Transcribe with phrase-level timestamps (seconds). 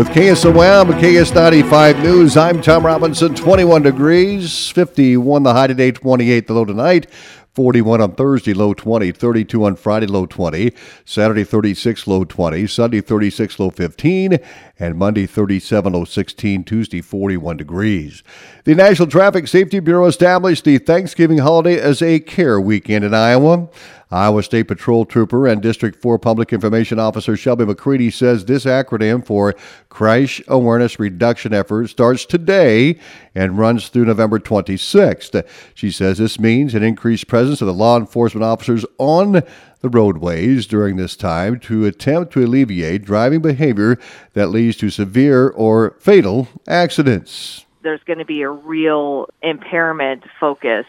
[0.00, 3.34] With KSOM, KS95 News, I'm Tom Robinson.
[3.34, 7.06] 21 degrees, 51 the high today, 28 the low tonight.
[7.54, 9.12] 41 on Thursday, low 20.
[9.12, 10.72] 32 on Friday, low 20.
[11.04, 12.66] Saturday, 36, low 20.
[12.66, 14.38] Sunday, 36, low 15.
[14.78, 16.64] And Monday, 37, low 16.
[16.64, 18.22] Tuesday, 41 degrees.
[18.64, 23.68] The National Traffic Safety Bureau established the Thanksgiving holiday as a care weekend in Iowa.
[24.12, 29.24] Iowa State Patrol Trooper and District 4 Public Information Officer Shelby McCready says this acronym
[29.24, 29.54] for
[29.88, 32.98] Crash Awareness Reduction Effort starts today
[33.36, 35.46] and runs through November 26th.
[35.74, 39.42] She says this means an increased presence of the law enforcement officers on
[39.80, 43.96] the roadways during this time to attempt to alleviate driving behavior
[44.32, 47.64] that leads to severe or fatal accidents.
[47.82, 50.84] There's going to be a real impairment focus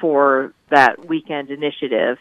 [0.00, 2.18] for that weekend initiative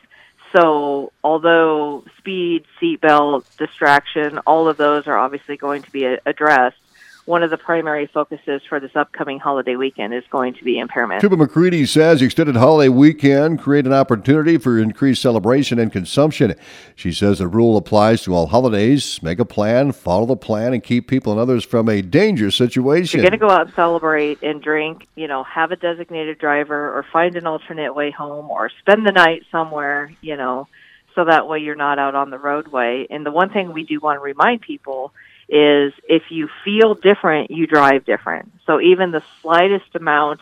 [0.53, 6.77] so, although speed, seatbelt, distraction, all of those are obviously going to be addressed,
[7.25, 11.21] one of the primary focuses for this upcoming holiday weekend is going to be impairment.
[11.21, 16.55] Trooper McCready says extended holiday weekend create an opportunity for increased celebration and consumption.
[16.95, 19.21] She says the rule applies to all holidays.
[19.21, 23.19] Make a plan, follow the plan, and keep people and others from a dangerous situation.
[23.19, 26.39] If you're going to go out and celebrate and drink, you know, have a designated
[26.39, 30.67] driver or find an alternate way home or spend the night somewhere, you know,
[31.15, 33.05] so that way you're not out on the roadway.
[33.09, 35.13] And the one thing we do want to remind people
[35.51, 38.53] is if you feel different, you drive different.
[38.65, 40.39] So even the slightest amount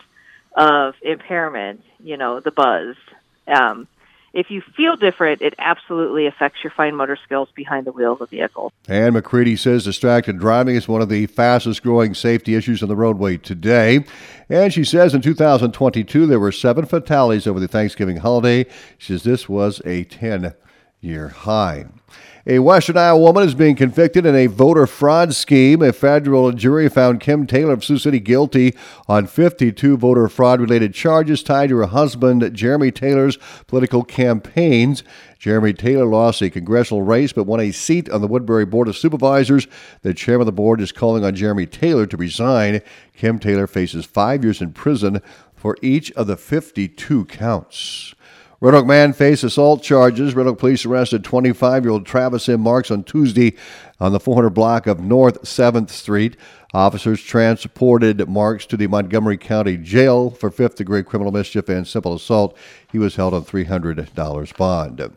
[0.56, 2.94] of impairment, you know, the buzz,
[3.48, 3.88] um,
[4.32, 8.20] if you feel different, it absolutely affects your fine motor skills behind the wheel of
[8.20, 8.72] the vehicle.
[8.86, 12.94] And McCready says distracted driving is one of the fastest growing safety issues on the
[12.94, 14.04] roadway today.
[14.48, 18.66] And she says in 2022 there were seven fatalities over the Thanksgiving holiday.
[18.98, 20.54] She says this was a 10
[21.00, 21.86] year high.
[22.46, 25.82] A Western Iowa woman is being convicted in a voter fraud scheme.
[25.82, 28.74] A federal jury found Kim Taylor of Sioux City guilty
[29.06, 33.36] on 52 voter fraud related charges tied to her husband, Jeremy Taylor's
[33.66, 35.04] political campaigns.
[35.38, 38.96] Jeremy Taylor lost a congressional race but won a seat on the Woodbury Board of
[38.96, 39.66] Supervisors.
[40.00, 42.80] The chairman of the board is calling on Jeremy Taylor to resign.
[43.14, 45.20] Kim Taylor faces five years in prison
[45.54, 48.14] for each of the 52 counts.
[48.62, 50.34] Red Oak man faced assault charges.
[50.34, 52.60] Red Oak police arrested 25 year old Travis M.
[52.60, 53.56] Marks on Tuesday
[53.98, 56.36] on the 400 block of North 7th Street.
[56.74, 62.12] Officers transported Marks to the Montgomery County Jail for fifth degree criminal mischief and simple
[62.12, 62.54] assault.
[62.92, 65.16] He was held on $300 bond.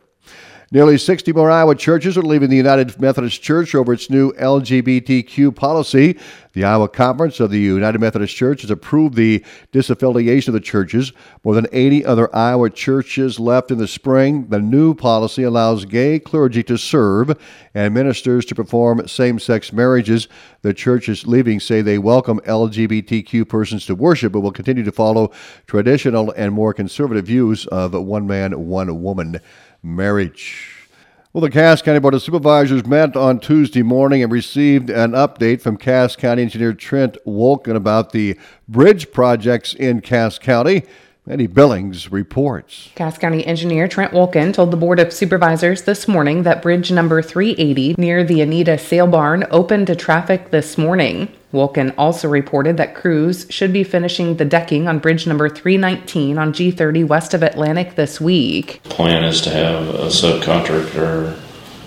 [0.73, 5.55] Nearly 60 more Iowa churches are leaving the United Methodist Church over its new LGBTQ
[5.55, 6.17] policy.
[6.53, 11.13] The Iowa Conference of the United Methodist Church has approved the disaffiliation of the churches.
[11.43, 14.47] More than 80 other Iowa churches left in the spring.
[14.47, 17.39] The new policy allows gay clergy to serve
[17.75, 20.27] and ministers to perform same sex marriages.
[20.63, 25.33] The churches leaving say they welcome LGBTQ persons to worship, but will continue to follow
[25.67, 29.39] traditional and more conservative views of one man, one woman
[29.83, 30.87] marriage.
[31.33, 35.61] Well, the Cass County Board of Supervisors met on Tuesday morning and received an update
[35.61, 40.83] from Cass County Engineer Trent Wolken about the bridge projects in Cass County.
[41.25, 42.89] Mandy Billings reports.
[42.95, 47.21] Cass County Engineer Trent Wolken told the Board of Supervisors this morning that bridge number
[47.21, 51.29] 380 near the Anita Sale Barn opened to traffic this morning.
[51.53, 56.51] Wolken also reported that crews should be finishing the decking on bridge number 319 on
[56.51, 58.83] G30 west of Atlantic this week.
[58.83, 61.39] Plan is to have a subcontractor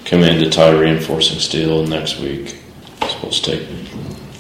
[0.07, 2.57] come in to tie reinforcing steel next week.
[3.03, 3.69] It's supposed to take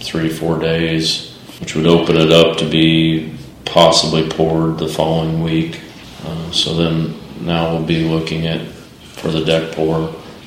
[0.01, 3.36] three, four days, which would open it up to be
[3.67, 5.81] possibly poured the following week.
[6.25, 9.99] Uh, so then now we'll be looking at for the deck pour.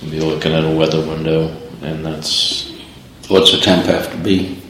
[0.02, 2.72] We'll be looking at a weather window, and that's
[3.28, 4.62] what's the temp have to be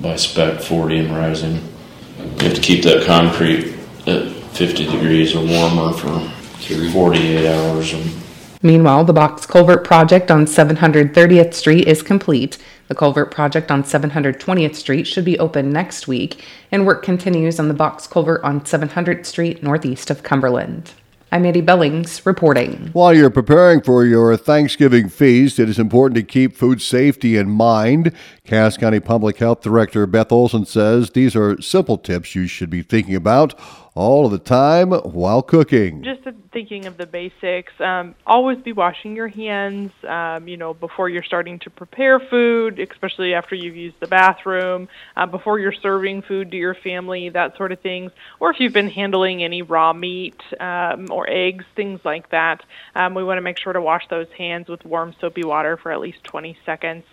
[0.00, 1.54] by spec 40 and rising.
[2.18, 3.74] You have to keep that concrete
[4.06, 6.20] at 50 degrees or warmer for
[6.92, 7.94] 48 hours.
[8.62, 12.58] Meanwhile, the box culvert project on 730th Street is complete.
[12.90, 17.68] The culvert project on 720th Street should be open next week, and work continues on
[17.68, 20.92] the box culvert on 700th Street northeast of Cumberland.
[21.30, 22.90] I'm Mandy Billings reporting.
[22.92, 27.48] While you're preparing for your Thanksgiving feast, it is important to keep food safety in
[27.48, 28.12] mind.
[28.42, 32.82] Cass County Public Health Director Beth Olson says these are simple tips you should be
[32.82, 33.56] thinking about.
[33.94, 36.02] All of the time while cooking.
[36.02, 36.20] Just
[36.52, 41.22] thinking of the basics, um, always be washing your hands, um, you know, before you're
[41.22, 46.50] starting to prepare food, especially after you've used the bathroom, uh, before you're serving food
[46.50, 48.10] to your family, that sort of things.
[48.38, 52.62] Or if you've been handling any raw meat um, or eggs, things like that,
[52.94, 55.92] um, we want to make sure to wash those hands with warm soapy water for
[55.92, 57.04] at least 20 seconds.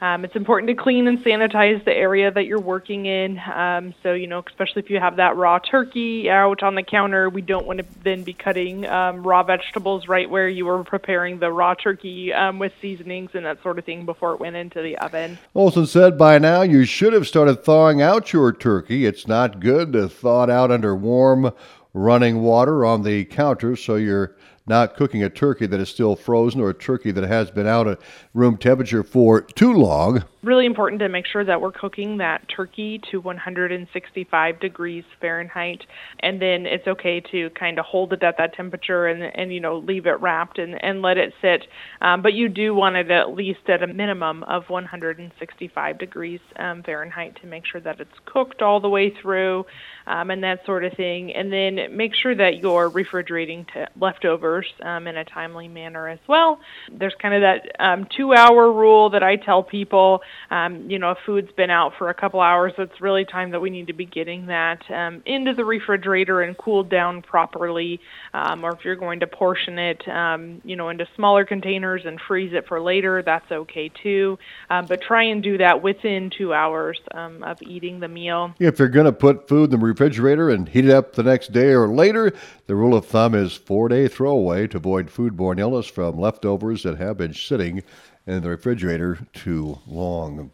[0.00, 3.38] Um, it's important to clean and sanitize the area that you're working in.
[3.38, 7.28] Um, so, you know, especially if you have that raw turkey out on the counter,
[7.28, 11.38] we don't want to then be cutting um, raw vegetables right where you were preparing
[11.38, 14.80] the raw turkey um, with seasonings and that sort of thing before it went into
[14.80, 15.38] the oven.
[15.54, 19.04] Olson said by now you should have started thawing out your turkey.
[19.04, 21.52] It's not good to thaw it out under warm
[21.92, 24.34] running water on the counter so you're
[24.70, 27.86] not cooking a turkey that is still frozen or a turkey that has been out
[27.86, 28.00] at
[28.32, 33.00] room temperature for too long really important to make sure that we're cooking that turkey
[33.10, 35.84] to 165 degrees Fahrenheit,
[36.20, 39.60] and then it's okay to kind of hold it at that temperature and and you
[39.60, 41.66] know leave it wrapped and and let it sit.
[42.00, 46.82] Um, but you do want it at least at a minimum of 165 degrees um,
[46.82, 49.66] Fahrenheit to make sure that it's cooked all the way through,
[50.06, 51.34] um, and that sort of thing.
[51.34, 56.18] And then make sure that you're refrigerating to leftovers um, in a timely manner as
[56.28, 56.60] well.
[56.90, 61.18] There's kind of that um, two-hour rule that I tell people um, you know, if
[61.24, 64.04] food's been out for a couple hours, it's really time that we need to be
[64.04, 68.00] getting that um, into the refrigerator and cooled down properly.
[68.34, 72.20] Um, or if you're going to portion it, um, you know, into smaller containers and
[72.20, 74.38] freeze it for later, that's okay too.
[74.68, 78.54] Um, but try and do that within two hours um, of eating the meal.
[78.58, 81.52] If you're going to put food in the refrigerator and heat it up the next
[81.52, 82.32] day or later,
[82.66, 84.08] the rule of thumb is four day
[84.40, 87.82] throwaway to avoid foodborne illness from leftovers that have been sitting
[88.26, 90.50] in the refrigerator too long.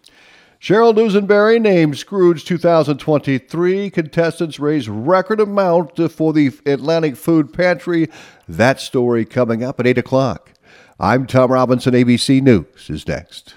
[0.60, 3.90] Cheryl Dusenberry named Scrooge 2023.
[3.90, 8.08] Contestants raise record amount for the Atlantic Food Pantry.
[8.48, 10.52] That story coming up at 8 o'clock.
[10.98, 11.94] I'm Tom Robinson.
[11.94, 13.54] ABC News is next.